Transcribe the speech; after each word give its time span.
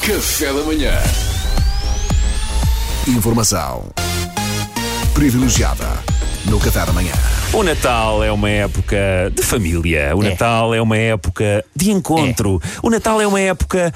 Café 0.00 0.52
da 0.52 0.62
manhã. 0.62 0.92
Informação 3.06 3.84
privilegiada 5.14 5.86
no 6.46 6.58
Café 6.58 6.84
da 6.84 6.92
Manhã. 6.92 7.12
O 7.52 7.62
Natal 7.62 8.22
é 8.22 8.30
uma 8.30 8.48
época 8.48 8.96
de 9.34 9.42
família. 9.42 10.14
O 10.14 10.22
Natal 10.22 10.74
é 10.74 10.80
uma 10.80 10.96
época 10.96 11.64
de 11.74 11.90
encontro. 11.90 12.60
O 12.82 12.90
Natal 12.90 13.20
é 13.20 13.26
uma 13.26 13.40
época 13.40 13.92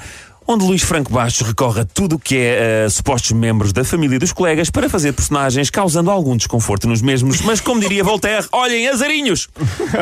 onde 0.47 0.65
Luís 0.65 0.81
Franco 0.81 1.11
Bastos 1.11 1.47
recorre 1.47 1.81
a 1.81 1.85
tudo 1.85 2.15
o 2.15 2.19
que 2.19 2.35
é 2.37 2.85
uh, 2.85 2.89
supostos 2.89 3.31
membros 3.31 3.71
da 3.71 3.83
família 3.83 4.19
dos 4.19 4.33
colegas 4.33 4.69
para 4.69 4.89
fazer 4.89 5.13
personagens 5.13 5.69
causando 5.69 6.09
algum 6.11 6.35
desconforto 6.35 6.87
nos 6.87 7.01
mesmos, 7.01 7.41
mas 7.41 7.59
como 7.61 7.79
diria 7.79 8.03
Voltaire, 8.03 8.45
olhem, 8.51 8.87
azarinhos! 8.87 9.47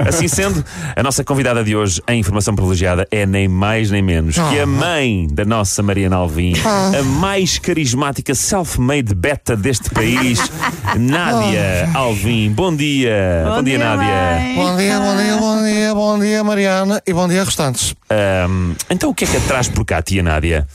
Assim 0.08 0.28
sendo, 0.28 0.64
a 0.96 1.04
nossa 1.04 1.24
convidada 1.24 1.64
de 1.64 1.76
hoje, 1.76 2.02
em 2.08 2.20
informação 2.20 2.56
privilegiada, 2.56 3.08
é 3.12 3.26
nem 3.26 3.48
mais 3.48 3.92
nem 3.92 4.02
menos 4.02 4.36
que 4.36 4.60
a 4.60 4.66
mãe 4.66 5.28
da 5.32 5.46
nossa 5.46 5.84
Mariana 5.84 6.16
Alvim, 6.16 6.54
a 6.98 7.04
mais 7.04 7.60
carismática 7.60 8.34
self-made 8.34 9.14
beta 9.14 9.56
deste 9.56 9.90
país, 9.90 10.40
Nádia 10.98 11.90
Alvim. 11.94 12.52
Bom 12.52 12.76
dia! 12.76 13.44
Bom, 13.56 13.64
dia, 13.64 13.78
Nádia! 13.78 14.30
mãe. 14.40 14.56
Bom 14.56 14.78
dia, 14.78 15.00
bom 15.00 15.16
dia, 15.16 15.38
bom 15.38 15.64
dia, 15.64 15.96
bom 15.96 16.20
dia, 16.20 16.44
Mariana 16.44 17.02
e 17.06 17.14
bom 17.14 17.28
dia, 17.28 17.44
restantes. 17.44 17.96
Ahm, 18.10 18.74
então 18.90 19.10
o 19.10 19.14
que 19.14 19.24
é 19.24 19.28
que 19.28 19.38
atrás 19.38 19.68
por 19.68 19.86
cá, 19.86 20.02
tia 20.02 20.24
Nádia? 20.30 20.68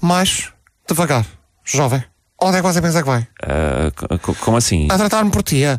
Mais 0.00 0.48
devagar, 0.88 1.26
jovem. 1.62 2.02
Onde 2.40 2.56
é 2.56 2.60
que 2.62 2.66
você 2.66 2.80
pensa 2.80 3.02
que 3.02 3.06
vai? 3.06 3.28
Co- 4.22 4.34
como 4.36 4.56
assim? 4.56 4.88
A 4.90 4.96
tratar-me 4.96 5.30
por 5.30 5.42
tia. 5.42 5.78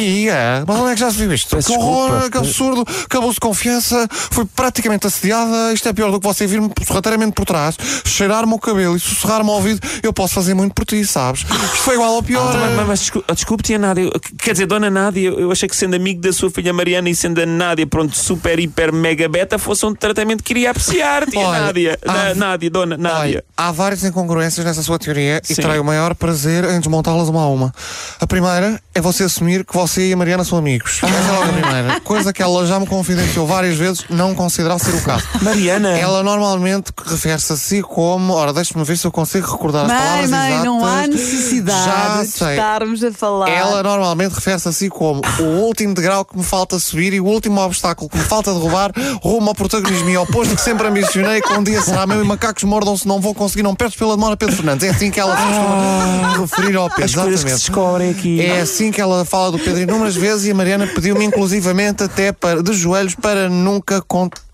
Tia, 0.00 0.62
mas 0.66 0.76
onde 0.78 0.90
é 0.90 0.94
que 0.94 1.00
já 1.00 1.10
se 1.10 1.16
viu 1.16 1.32
isto? 1.32 1.56
Peço 1.56 1.68
que 1.68 1.78
horror, 1.78 2.10
desculpa. 2.10 2.30
que 2.30 2.36
absurdo, 2.38 2.84
de 3.32 3.40
confiança. 3.40 4.06
Fui 4.10 4.44
praticamente 4.44 5.06
assediada. 5.06 5.72
Isto 5.72 5.88
é 5.88 5.92
pior 5.94 6.10
do 6.10 6.20
que 6.20 6.26
você 6.26 6.46
vir-me 6.46 6.70
sorrateiramente 6.86 7.32
por 7.32 7.46
trás, 7.46 7.76
cheirar-me 8.04 8.52
o 8.52 8.58
cabelo 8.58 8.96
e 8.96 9.00
sussurrar-me 9.00 9.48
ao 9.48 9.56
ouvido. 9.56 9.80
Eu 10.02 10.12
posso 10.12 10.34
fazer 10.34 10.52
muito 10.52 10.74
por 10.74 10.84
ti, 10.84 11.02
sabes? 11.06 11.40
Isto 11.42 11.76
foi 11.78 11.94
igual 11.94 12.14
ao 12.14 12.22
pior. 12.22 12.54
Ah, 12.54 12.74
mas, 12.76 12.86
mas 12.86 13.00
desculpe, 13.00 13.34
desculpe, 13.34 13.62
tia 13.62 13.78
Nádia. 13.78 14.02
Eu- 14.02 14.20
Quer 14.38 14.52
dizer, 14.52 14.66
dona 14.66 14.90
Nádia, 14.90 15.28
eu 15.30 15.50
achei 15.50 15.66
que 15.68 15.74
sendo 15.74 15.96
amigo 15.96 16.20
da 16.20 16.32
sua 16.32 16.50
filha 16.50 16.72
Mariana 16.74 17.08
e 17.08 17.14
sendo 17.16 17.40
a 17.40 17.46
Nádia, 17.46 17.86
pronto, 17.86 18.14
super, 18.16 18.58
hiper, 18.60 18.92
mega 18.92 19.26
beta, 19.28 19.58
fosse 19.58 19.86
um 19.86 19.94
tratamento 19.94 20.42
que 20.42 20.52
iria 20.52 20.70
apreciar, 20.72 21.26
tia 21.26 21.40
Olha, 21.40 21.60
Nádia. 21.62 21.98
há- 22.06 22.34
Nádia, 22.34 22.68
dona 22.70 22.96
Nádia. 22.98 23.18
Olha, 23.20 23.44
há 23.56 23.72
várias 23.72 24.04
incongruências 24.04 24.64
nessa 24.66 24.82
sua 24.82 24.98
teoria 24.98 25.40
e 25.48 25.54
Sim. 25.54 25.62
terei 25.62 25.78
o 25.78 25.84
maior 25.84 26.14
prazer 26.14 26.64
em 26.64 26.78
desmontá-las 26.80 27.28
uma 27.28 27.42
a 27.42 27.48
uma. 27.48 27.72
A 28.20 28.26
primeira 28.26 28.80
é 28.94 29.00
você 29.00 29.24
assumir 29.24 29.64
que 29.64 29.74
você 29.74 29.85
e 29.96 30.12
a 30.12 30.16
Mariana 30.16 30.44
são 30.44 30.58
amigos. 30.58 31.00
Essa 31.02 31.14
é 31.14 31.32
logo 31.32 31.50
a 31.50 31.52
primeira. 31.52 32.00
Coisa 32.00 32.32
que 32.32 32.42
ela 32.42 32.66
já 32.66 32.78
me 32.80 32.86
confidenciou 32.86 33.46
várias 33.46 33.76
vezes, 33.76 34.04
não 34.10 34.34
considerar 34.34 34.78
ser 34.78 34.94
o 34.94 35.02
caso. 35.02 35.24
Mariana. 35.42 35.98
Ela 35.98 36.22
normalmente 36.22 36.92
refere-se 37.04 37.52
a 37.52 37.56
si 37.56 37.82
como. 37.82 38.32
Ora, 38.34 38.52
deixa-me 38.52 38.84
ver 38.84 38.96
se 38.96 39.06
eu 39.06 39.12
consigo 39.12 39.50
recordar 39.50 39.86
as 39.86 39.92
palavras 39.92 40.30
mãe, 40.30 40.48
exatas. 40.48 40.64
não 40.64 40.84
há 40.84 41.02
Já 41.02 41.06
necessidade 41.06 42.26
de 42.26 42.32
sei. 42.32 42.50
estarmos 42.50 43.04
a 43.04 43.12
falar. 43.12 43.48
Ela 43.48 43.82
normalmente 43.82 44.32
refere-se 44.32 44.68
a 44.68 44.72
si 44.72 44.88
como 44.88 45.20
o 45.40 45.42
último 45.66 45.94
degrau 45.94 46.24
que 46.24 46.36
me 46.36 46.44
falta 46.44 46.78
subir 46.78 47.12
e 47.12 47.20
o 47.20 47.24
último 47.24 47.60
obstáculo 47.60 48.08
que 48.10 48.16
me 48.18 48.24
falta 48.24 48.52
derrubar 48.52 48.92
rumo 49.22 49.48
ao 49.48 49.54
protagonismo 49.54 50.08
e 50.10 50.16
ao 50.16 50.26
posto 50.26 50.54
que 50.54 50.60
sempre 50.60 50.86
ambicionei 50.86 51.40
que 51.40 51.52
um 51.52 51.62
dia 51.62 51.80
será 51.82 52.06
meu 52.06 52.22
e 52.22 52.26
macacos 52.26 52.64
mordam-se, 52.64 53.06
não 53.06 53.20
vou 53.20 53.34
conseguir, 53.34 53.62
não 53.62 53.74
perdes 53.74 53.96
pela 53.96 54.14
demora 54.14 54.36
Pedro 54.36 54.56
Fernandes. 54.56 54.86
É 54.86 54.90
assim 54.90 55.10
que 55.10 55.20
ela 55.20 55.36
se 55.36 55.42
costuma 55.42 56.38
referir 56.40 56.76
ao 56.76 56.88
Pedro. 56.90 57.04
As 57.04 57.14
coisas 57.14 57.44
que 57.44 57.50
se 57.50 57.56
exatamente. 57.56 57.58
descobrem 57.60 58.10
aqui. 58.10 58.40
É 58.40 58.60
assim 58.60 58.90
que 58.90 59.00
ela 59.00 59.24
fala 59.24 59.50
do 59.52 59.58
Pedro 59.58 59.75
inúmeras 59.76 60.16
vezes 60.16 60.46
e 60.46 60.50
a 60.50 60.54
Mariana 60.54 60.86
pediu-me 60.86 61.24
inclusivamente 61.24 62.02
até 62.02 62.32
para, 62.32 62.62
de 62.62 62.72
joelhos 62.72 63.14
para 63.14 63.48
nunca 63.48 64.00
contar. 64.02 64.46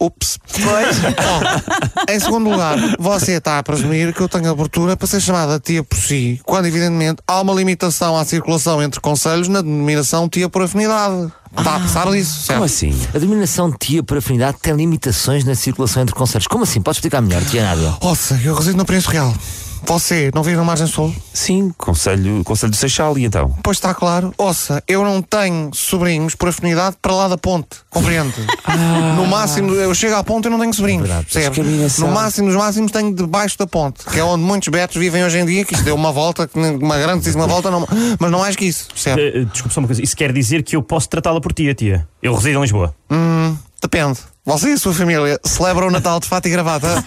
Ups. 0.00 0.38
Pois. 0.52 0.98
Bom, 1.00 2.12
em 2.12 2.20
segundo 2.20 2.50
lugar, 2.50 2.78
você 3.00 3.32
está 3.32 3.58
a 3.58 3.62
presumir 3.64 4.14
que 4.14 4.20
eu 4.20 4.28
tenho 4.28 4.48
abertura 4.48 4.96
para 4.96 5.08
ser 5.08 5.20
chamada 5.20 5.58
tia 5.58 5.82
por 5.82 5.98
si, 5.98 6.40
quando 6.44 6.66
evidentemente 6.66 7.20
há 7.26 7.40
uma 7.40 7.52
limitação 7.52 8.16
à 8.16 8.24
circulação 8.24 8.80
entre 8.80 9.00
conselhos 9.00 9.48
na 9.48 9.60
denominação 9.60 10.28
tia 10.28 10.48
por 10.48 10.62
afinidade. 10.62 11.32
Tá, 11.64 11.80
sabe 11.88 12.12
disso, 12.12 12.42
certo? 12.42 12.58
Como 12.58 12.64
assim? 12.64 12.96
A 13.12 13.18
denominação 13.18 13.72
tia 13.72 14.02
por 14.02 14.18
afinidade 14.18 14.58
tem 14.62 14.74
limitações 14.74 15.44
na 15.44 15.56
circulação 15.56 16.02
entre 16.02 16.14
conselhos. 16.14 16.46
Como 16.46 16.62
assim? 16.62 16.80
Podes 16.80 16.98
explicar 16.98 17.20
melhor, 17.20 17.44
tia 17.44 17.64
Nádia? 17.64 17.96
Ouça, 18.00 18.40
eu 18.44 18.54
resido 18.54 18.76
no 18.76 18.84
Príncipe 18.84 19.14
Real. 19.14 19.34
Você 19.84 20.30
não 20.34 20.42
vive 20.42 20.56
na 20.56 20.64
Margem 20.64 20.86
Sul? 20.86 21.14
Sim, 21.32 21.72
Conselho, 21.76 22.42
Conselho 22.44 22.70
do 22.70 22.76
Seixal, 22.76 23.16
e 23.18 23.24
então? 23.24 23.54
Pois 23.62 23.76
está 23.78 23.94
claro. 23.94 24.32
Ouça, 24.36 24.82
eu 24.86 25.02
não 25.04 25.22
tenho 25.22 25.70
sobrinhos 25.72 26.34
por 26.34 26.48
afinidade 26.48 26.96
para 27.00 27.14
lá 27.14 27.28
da 27.28 27.38
ponte. 27.38 27.68
Compreende? 27.90 28.34
No 29.16 29.26
máximo, 29.26 29.72
eu 29.74 29.92
chego 29.94 30.14
à 30.14 30.22
ponte 30.22 30.46
e 30.46 30.50
não 30.50 30.58
tenho 30.60 30.72
sobrinhos. 30.72 31.02
verdade. 31.06 31.24
percebe? 31.26 31.56
Discriminação. 31.56 32.06
No 32.08 32.14
máximo, 32.14 32.46
nos 32.48 32.56
máximos 32.56 32.92
tenho 32.92 33.12
debaixo 33.14 33.58
da 33.58 33.66
ponte, 33.66 34.04
que 34.04 34.18
é 34.18 34.22
onde 34.24 34.44
muitos 34.44 34.68
betos 34.68 34.96
vivem 34.96 35.24
hoje 35.24 35.38
em 35.38 35.44
dia, 35.46 35.64
que 35.64 35.74
isto 35.74 35.84
deu 35.84 35.94
uma 35.94 36.12
volta, 36.12 36.46
que 36.46 36.56
nem- 36.58 36.76
uma 36.76 36.96
grandíssima 36.98 37.46
volta, 37.46 37.70
não- 37.70 37.86
mas 38.20 38.30
não 38.30 38.38
mais 38.40 38.54
que 38.54 38.64
isso, 38.66 38.86
percebe? 38.88 39.20
Eh, 39.20 39.40
eh, 39.40 39.44
desculpe 39.46 39.74
só 39.74 39.80
uma 39.80 39.88
coisa. 39.88 40.02
Isso 40.02 40.16
quer 40.16 40.32
dizer 40.32 40.62
que 40.62 40.76
eu 40.76 40.82
posso 40.82 41.08
tratá-la 41.08 41.40
por 41.40 41.52
tia, 41.52 41.74
tia. 41.74 42.06
Eu 42.22 42.34
resido 42.34 42.58
em 42.58 42.62
Lisboa. 42.62 42.94
Depende. 43.80 44.18
Você 44.48 44.70
e 44.70 44.72
a 44.72 44.78
sua 44.78 44.94
família 44.94 45.38
celebram 45.44 45.88
o 45.88 45.90
Natal 45.90 46.18
de 46.18 46.26
fato 46.26 46.46
e 46.46 46.50
gravata? 46.50 46.88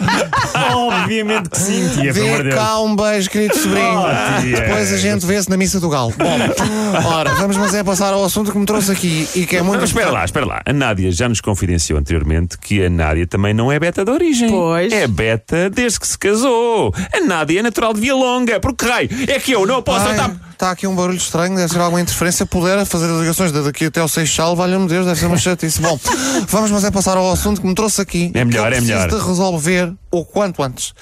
Obviamente 0.75 1.49
que 1.49 1.57
sim, 1.57 1.89
tia, 1.89 2.13
Deus. 2.13 2.53
cá 2.53 2.79
um 2.79 2.95
beijo, 2.95 3.31
querido 3.31 3.57
sobrinho. 3.57 3.99
Oh. 3.99 4.41
Depois 4.41 4.93
a 4.93 4.97
gente 4.97 5.25
vê-se 5.25 5.49
na 5.49 5.57
missa 5.57 5.79
do 5.79 5.89
galo. 5.89 6.13
Bom, 6.15 7.03
ora, 7.03 7.33
vamos 7.33 7.57
mas 7.57 7.73
é 7.73 7.83
passar 7.83 8.13
ao 8.13 8.23
assunto 8.23 8.51
que 8.51 8.57
me 8.59 8.65
trouxe 8.67 8.91
aqui 8.91 9.27
e 9.33 9.47
que 9.47 9.57
é 9.57 9.63
muito 9.63 9.81
Mas 9.81 9.89
espera 9.89 10.11
lá, 10.11 10.23
espera 10.23 10.45
lá. 10.45 10.61
A 10.63 10.71
Nádia 10.71 11.11
já 11.11 11.27
nos 11.27 11.41
confidenciou 11.41 11.97
anteriormente 11.97 12.59
que 12.59 12.85
a 12.85 12.91
Nádia 12.91 13.25
também 13.25 13.55
não 13.55 13.71
é 13.71 13.79
beta 13.79 14.05
de 14.05 14.11
origem. 14.11 14.47
Pois. 14.47 14.93
É 14.93 15.07
beta 15.07 15.67
desde 15.67 15.99
que 15.99 16.07
se 16.07 16.19
casou. 16.19 16.93
A 17.11 17.21
Nádia 17.21 17.61
é 17.61 17.63
natural 17.63 17.91
de 17.95 18.01
Via 18.01 18.13
Longa. 18.13 18.59
Porque 18.59 18.85
raio, 18.85 19.09
é 19.27 19.39
que 19.39 19.51
eu 19.51 19.65
não 19.65 19.81
posso 19.81 20.07
estar. 20.07 20.31
Está 20.61 20.69
aqui 20.69 20.85
um 20.85 20.95
barulho 20.95 21.17
estranho, 21.17 21.55
deve 21.55 21.73
ser 21.73 21.79
alguma 21.79 21.99
interferência. 21.99 22.45
Puder 22.45 22.85
fazer 22.85 23.11
as 23.11 23.19
ligações 23.19 23.51
daqui 23.51 23.85
até 23.85 23.99
ao 23.99 24.07
Seixal, 24.07 24.55
valha-me 24.55 24.87
Deus, 24.87 25.07
deve 25.07 25.19
ser 25.19 25.25
uma 25.25 25.37
chatice. 25.37 25.81
Bom, 25.81 25.99
vamos 26.47 26.69
mas 26.69 26.83
é 26.83 26.91
passar 26.91 27.17
ao 27.17 27.30
assunto 27.31 27.61
que 27.61 27.67
me 27.67 27.75
trouxe 27.75 28.01
aqui. 28.01 28.31
É 28.33 28.43
melhor, 28.45 28.69
que 28.71 28.75
eu 28.75 28.77
é 28.77 28.81
melhor. 28.81 29.01
preciso 29.07 29.21
de 29.23 29.29
resolver 29.29 29.93
o 30.11 30.25
quanto 30.25 30.61
antes. 30.63 30.93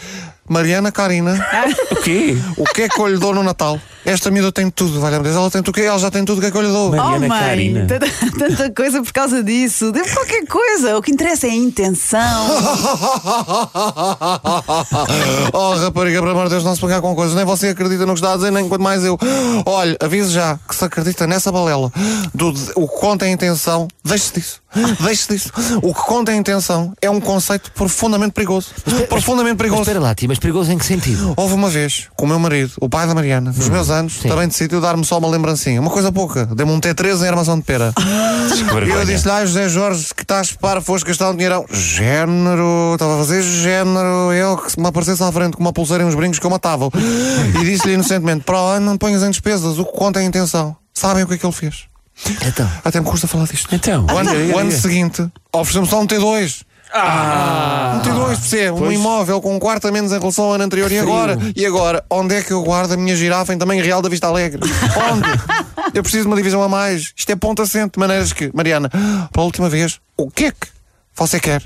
Mariana 0.47 0.91
Karina, 0.91 1.35
O 1.91 1.95
quê? 1.97 2.35
o 2.57 2.63
que 2.65 2.83
é 2.83 2.89
que 2.89 2.99
eu 2.99 3.07
lhe 3.07 3.17
dou 3.17 3.33
no 3.35 3.43
Natal? 3.43 3.79
Esta 4.09 4.31
miúda 4.31 4.51
tem 4.51 4.71
tudo, 4.71 4.99
valha-me 4.99 5.23
Deus. 5.23 5.35
Ela 5.35 5.51
tem 5.51 5.61
tudo, 5.61 5.69
o 5.69 5.73
quê? 5.73 5.83
ela 5.83 5.99
já 5.99 6.09
tem 6.09 6.25
tudo 6.25 6.39
o 6.39 6.41
que 6.41 6.47
é 6.47 6.51
que 6.51 6.57
eu 6.57 6.63
lhe 6.63 6.67
dou. 6.67 6.87
Oh, 6.87 6.95
Mariana 6.95 7.27
mãe, 7.27 7.39
Karina. 7.39 7.85
tanta, 7.85 8.07
tanta 8.39 8.73
coisa 8.73 9.03
por 9.03 9.13
causa 9.13 9.43
disso. 9.43 9.91
Deu 9.91 10.03
qualquer 10.03 10.47
coisa. 10.47 10.97
O 10.97 11.01
que 11.03 11.11
interessa 11.11 11.45
é 11.45 11.51
a 11.51 11.55
intenção. 11.55 12.47
oh, 15.53 15.75
rapariga, 15.75 16.21
pelo 16.21 16.31
amor 16.31 16.45
de 16.45 16.49
Deus, 16.49 16.63
não 16.63 16.73
se 16.73 16.81
pegar 16.81 17.01
com 17.01 17.13
coisas. 17.13 17.35
Nem 17.35 17.45
você 17.45 17.67
acredita 17.67 18.03
no 18.07 18.13
que 18.13 18.19
está 18.19 18.33
a 18.33 18.35
dizer, 18.35 18.51
nem 18.51 18.67
quanto 18.67 18.81
mais 18.81 19.03
eu. 19.03 19.15
Olha, 19.63 19.95
aviso 19.99 20.31
já 20.31 20.57
que 20.67 20.75
se 20.75 20.83
acredita 20.83 21.27
nessa 21.27 21.51
balela 21.51 21.91
do 22.33 22.51
o 22.75 22.87
que 22.87 22.99
conta 22.99 23.25
é 23.25 23.29
a 23.29 23.31
intenção, 23.31 23.87
deixe-se 24.03 24.33
disso. 24.33 24.61
Deixe-se 24.99 25.33
disso. 25.33 25.51
O 25.81 25.93
que 25.93 26.01
conta 26.01 26.31
é 26.31 26.35
a 26.35 26.37
intenção 26.37 26.93
é 27.01 27.09
um 27.09 27.19
conceito 27.19 27.71
profundamente 27.71 28.33
perigoso. 28.33 28.69
Profundamente 29.07 29.55
Mas 29.55 29.57
perigoso. 29.57 29.81
espera 29.81 29.99
lá, 29.99 30.15
tia, 30.15 30.27
mas 30.27 30.39
perigoso 30.39 30.71
em 30.71 30.77
que 30.77 30.85
sentido? 30.85 31.33
Houve 31.35 31.53
uma 31.53 31.69
vez, 31.69 32.07
com 32.15 32.25
o 32.25 32.27
meu 32.27 32.39
marido, 32.39 32.73
o 32.79 32.87
pai 32.87 33.07
da 33.07 33.15
Mariana, 33.15 33.51
nos 33.55 33.69
meus 33.69 33.89
anos, 33.89 33.98
Sim. 34.07 34.29
também 34.29 34.47
decidiu 34.47 34.79
dar-me 34.79 35.03
só 35.03 35.17
uma 35.17 35.27
lembrancinha. 35.27 35.81
Uma 35.81 35.89
coisa 35.89 36.11
pouca. 36.11 36.45
Deu-me 36.45 36.71
um 36.71 36.79
T13 36.79 37.23
em 37.23 37.27
armação 37.27 37.57
de 37.57 37.65
pera. 37.65 37.93
E 38.85 38.89
eu 38.89 39.05
disse-lhe, 39.05 39.31
ah, 39.31 39.45
José 39.45 39.67
Jorge, 39.67 40.13
que 40.15 40.21
estás 40.21 40.51
para, 40.53 40.79
foste 40.81 41.05
gastar 41.05 41.29
um 41.31 41.33
dinheirão. 41.35 41.65
Género, 41.71 42.91
estava 42.93 43.15
a 43.15 43.17
fazer 43.17 43.41
género. 43.41 44.31
Eu, 44.31 44.57
que 44.57 44.71
se 44.71 44.79
me 44.79 44.87
aparecesse 44.87 45.23
à 45.23 45.31
frente 45.31 45.57
com 45.57 45.61
uma 45.61 45.73
pulseira 45.73 46.03
e 46.03 46.05
uns 46.05 46.15
brincos 46.15 46.39
que 46.39 46.45
eu 46.45 46.49
matava. 46.49 46.89
E 47.59 47.65
disse-lhe 47.65 47.93
inocentemente, 47.93 48.43
para 48.43 48.61
o 48.61 48.67
ano 48.67 48.85
não 48.85 48.97
ponhas 48.97 49.23
em 49.23 49.29
despesas, 49.31 49.79
o 49.79 49.85
que 49.85 49.91
conta 49.97 50.19
é 50.19 50.23
a 50.23 50.25
intenção. 50.25 50.75
Sabem 50.93 51.23
o 51.23 51.27
que 51.27 51.33
é 51.33 51.37
que 51.37 51.45
ele 51.45 51.53
fez? 51.53 51.85
Então, 52.45 52.69
Até 52.83 52.99
me 52.99 53.05
custa 53.05 53.27
falar 53.27 53.45
disto. 53.45 53.73
Então, 53.73 54.05
O 54.05 54.17
ano, 54.17 54.29
diga, 54.31 54.55
o 54.55 54.59
ano 54.59 54.71
seguinte, 54.71 55.25
ofereceu-me 55.53 55.87
só 55.87 56.01
um 56.01 56.05
T2. 56.07 56.61
Um 56.93 56.99
T2, 58.39 58.49
percebe? 58.49 58.79
Um 58.81 58.91
imóvel 58.91 59.41
com 59.41 59.55
um 59.55 59.59
quarto 59.59 59.87
a 59.87 59.91
menos 59.91 60.11
em 60.11 60.19
relação 60.19 60.45
ao 60.45 60.53
ano 60.53 60.63
anterior. 60.63 60.91
E 60.91 60.97
agora? 60.97 61.37
E 61.55 61.65
agora? 61.65 62.03
Onde 62.09 62.35
é 62.35 62.41
que 62.41 62.51
eu 62.51 62.63
guardo 62.63 62.93
a 62.93 62.97
minha 62.97 63.15
girafa 63.15 63.53
em 63.53 63.57
tamanho 63.57 63.83
real 63.83 64.01
da 64.01 64.09
Vista 64.09 64.27
Alegre? 64.27 64.61
Onde? 65.11 65.29
Eu 65.93 66.03
preciso 66.03 66.23
de 66.23 66.27
uma 66.27 66.35
divisão 66.35 66.61
a 66.61 66.69
mais. 66.69 67.13
Isto 67.15 67.31
é 67.31 67.35
ponto 67.35 67.61
assente, 67.61 67.93
de 67.93 67.99
maneiras 67.99 68.33
que, 68.33 68.51
Mariana, 68.53 68.89
pela 69.31 69.45
última 69.45 69.69
vez, 69.69 69.99
o 70.17 70.29
que 70.29 70.45
é 70.45 70.51
que 70.51 70.67
você 71.15 71.39
quer 71.39 71.63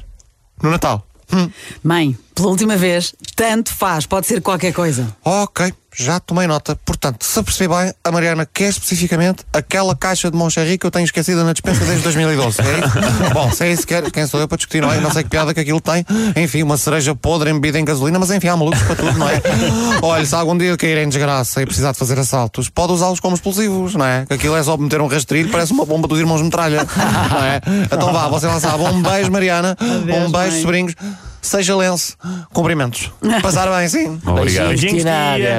no 0.62 0.70
Natal? 0.70 1.06
Hum? 1.32 1.50
Mãe, 1.84 2.18
pela 2.34 2.50
última 2.50 2.76
vez, 2.76 3.14
tanto 3.36 3.74
faz. 3.74 4.06
Pode 4.06 4.28
ser 4.28 4.42
qualquer 4.42 4.74
coisa. 4.74 5.08
Ok, 5.24 5.74
já 5.96 6.20
tomei 6.20 6.48
nota. 6.48 6.76
Portanto, 6.86 7.24
se 7.24 7.42
perceber 7.44 7.74
bem, 7.76 7.94
a 8.04 8.12
Mariana 8.12 8.48
quer 8.52 8.70
especificamente 8.70 9.44
aquela 9.54 9.96
caixa 9.96 10.30
de 10.32 10.38
Moncherry 10.38 10.78
que 10.78 10.86
eu 10.86 10.92
tenho 10.92 11.06
esquecida 11.06 11.44
na 11.44 11.54
dispensa 11.54 11.86
desde 11.86 12.04
2012. 12.04 12.62
É 12.62 12.64
isso? 12.64 13.30
Bom, 13.34 13.52
se 13.52 13.64
é 13.64 13.72
isso 13.72 13.82
que 13.86 13.94
quer, 13.94 14.10
quem 14.12 14.26
sou 14.26 14.40
eu 14.40 14.48
para 14.48 14.58
discutir, 14.58 14.82
não 14.82 14.92
é? 14.92 15.00
Não 15.00 15.12
sei 15.12 15.24
que 15.24 15.30
piada 15.30 15.54
que 15.54 15.60
aquilo 15.60 15.80
tem. 15.80 16.06
Enfim, 16.36 16.64
uma 16.64 16.78
cereja 16.78 17.14
podre 17.16 17.52
embebida 17.52 17.80
em 17.80 17.86
gasolina, 17.86 18.18
mas 18.18 18.32
enfim, 18.32 18.48
há 18.48 18.58
malucos 18.58 18.82
para 18.82 18.96
tudo, 18.96 19.18
não 19.18 19.30
é? 19.30 19.42
Olha, 20.02 20.26
se 20.26 20.34
algum 20.34 20.58
dia 20.58 20.76
cair 20.76 20.98
em 20.98 21.08
desgraça 21.08 21.62
e 21.62 21.66
precisar 21.66 21.92
de 21.92 21.98
fazer 21.98 22.18
assaltos, 22.18 22.70
pode 22.70 22.94
usá-los 22.94 23.20
como 23.20 23.36
explosivos, 23.36 23.96
não 23.96 24.06
é? 24.06 24.26
Que 24.26 24.34
aquilo 24.34 24.56
é 24.56 24.64
só 24.64 24.76
meter 24.78 25.02
um 25.02 25.08
rastrilho, 25.08 25.50
parece 25.52 25.72
uma 25.72 25.86
bomba 25.86 26.08
dos 26.08 26.20
irmãos 26.20 26.42
metralha, 26.42 26.88
não 27.30 27.46
é? 27.46 27.62
Então 27.94 28.12
vá, 28.12 28.28
você 28.28 28.48
lá 28.48 28.60
sabe. 28.60 28.84
Um 28.84 29.02
beijo, 29.02 29.32
Mariana. 29.32 29.78
Adeus, 29.80 30.28
um 30.28 30.32
beijo, 30.32 30.52
mãe. 30.52 30.62
sobrinhos. 30.62 30.96
Seja 31.44 31.76
lenço. 31.76 32.18
Cumprimentos. 32.52 33.12
Passar 33.42 33.70
bem, 33.78 33.88
sim. 33.88 34.20
Obrigado. 34.26 34.70
Beijinhos, 34.70 35.04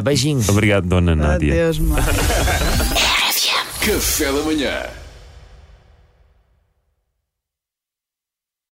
Beijinhos. 0.02 0.48
Obrigado, 0.48 0.86
dona 0.86 1.14
Nádia. 1.14 1.52
Adeus, 1.52 1.78
mãe. 1.78 2.02
Café 3.84 4.32
da 4.32 4.42
manhã. 4.42 5.04